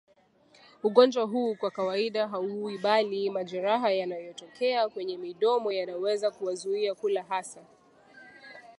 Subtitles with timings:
[0.83, 7.63] Ugonjwa huu kwa kawaida hauui bali majeraha yanayotokea kwenye midomo yanaweza kuwazuia kula hasa